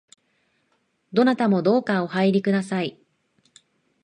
[1.13, 2.99] どなたもどうかお入りください